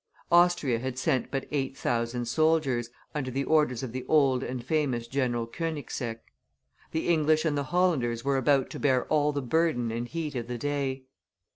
Austria 0.31 0.79
had 0.79 0.97
sent 0.97 1.29
but 1.29 1.45
eight 1.51 1.77
thousand 1.77 2.25
soldiers, 2.25 2.89
under 3.13 3.29
the 3.29 3.43
orders 3.43 3.83
of 3.83 3.91
the 3.91 4.03
old 4.07 4.41
and 4.41 4.63
famous 4.65 5.05
General 5.05 5.45
Konigseck; 5.45 6.33
the 6.89 7.07
English 7.07 7.45
and 7.45 7.55
the 7.55 7.65
Hollanders 7.65 8.25
were 8.25 8.37
about 8.37 8.71
to 8.71 8.79
bear 8.79 9.05
all 9.09 9.31
the 9.31 9.43
burden 9.43 9.91
and 9.91 10.07
heat 10.07 10.33
of 10.33 10.47
the 10.47 10.57
day. 10.57 11.03